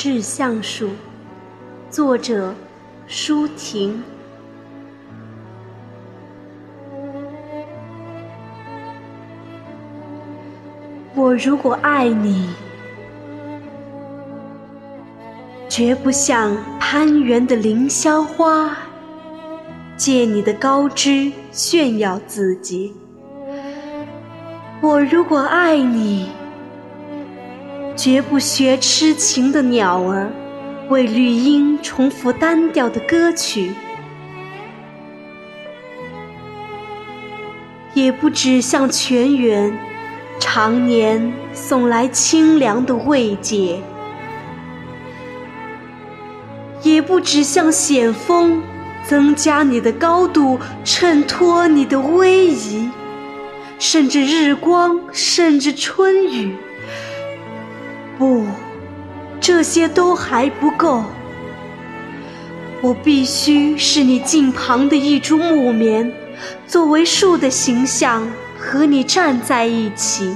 [0.00, 0.90] 致橡树，
[1.90, 2.54] 作者
[3.08, 4.00] 舒婷。
[11.16, 12.48] 我如果爱你，
[15.68, 18.76] 绝不像攀援的凌霄花，
[19.96, 22.94] 借你的高枝炫耀自己。
[24.80, 26.30] 我如果爱你，
[27.98, 30.30] 绝不学痴情的鸟儿，
[30.88, 33.72] 为绿荫重复单调的歌曲，
[37.94, 39.76] 也不只向泉源
[40.38, 43.80] 常年送来清凉的慰藉，
[46.84, 48.62] 也不只向险峰
[49.08, 52.88] 增加你的高度，衬托你的威仪。
[53.80, 56.56] 甚至日光，甚至春雨，
[58.18, 58.44] 不，
[59.40, 61.04] 这些都还不够。
[62.82, 66.12] 我必须是你近旁的一株木棉，
[66.66, 70.34] 作为树的形象和你站在一起。